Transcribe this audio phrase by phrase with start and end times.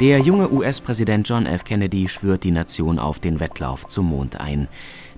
[0.00, 1.64] Der junge US-Präsident John F.
[1.64, 4.66] Kennedy schwört die Nation auf den Wettlauf zum Mond ein.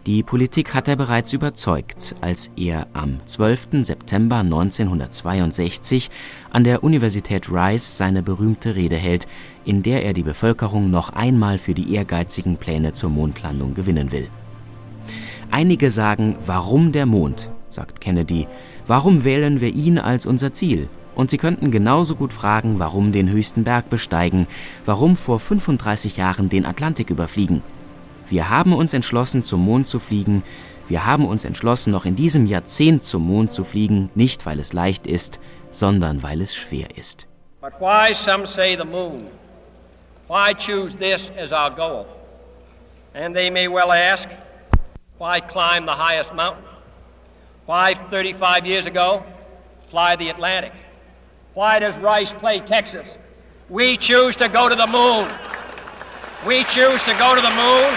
[0.05, 3.85] Die Politik hat er bereits überzeugt, als er am 12.
[3.85, 6.11] September 1962
[6.51, 9.27] an der Universität Rice seine berühmte Rede hält,
[9.65, 14.29] in der er die Bevölkerung noch einmal für die ehrgeizigen Pläne zur Mondlandung gewinnen will.
[15.51, 18.49] Einige sagen, warum der Mond, sagt Kennedy,
[18.87, 20.89] warum wählen wir ihn als unser Ziel?
[21.15, 24.47] Und sie könnten genauso gut fragen, warum den höchsten Berg besteigen,
[24.85, 27.63] warum vor 35 Jahren den Atlantik überfliegen.
[28.27, 30.43] Wir haben uns entschlossen, zum Mond zu fliegen.
[30.89, 34.73] Wir haben uns entschlossen, noch in diesem Jahrzehnt zum Mond zu fliegen, nicht weil es
[34.73, 37.27] leicht ist, sondern weil es schwer ist.
[37.61, 39.29] But why some say the moon?
[40.29, 42.07] Why choose this as our goal?
[43.15, 44.29] And they may well ask,
[45.19, 46.65] why climb the highest mountain?
[47.67, 49.23] Why 35 years ago
[49.91, 50.73] fly the Atlantic?
[51.55, 53.17] Why does Rice play Texas?
[53.71, 55.33] We choose to go to the moon.
[56.45, 57.95] We choose to go to the moon.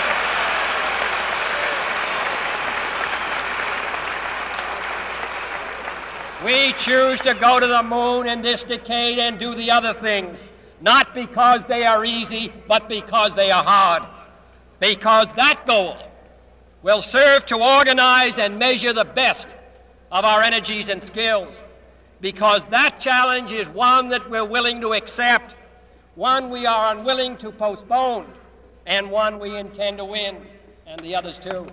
[6.46, 10.38] We choose to go to the moon in this decade and do the other things,
[10.80, 14.04] not because they are easy, but because they are hard.
[14.80, 15.98] Because that goal
[16.84, 19.48] will serve to organize and measure the best
[20.12, 21.60] of our energies and skills
[22.22, 25.56] because that challenge is one that we're willing to accept,
[26.16, 28.26] one we are unwilling to postpone,
[28.86, 30.38] and one we intend to win,
[30.86, 31.68] and the others too.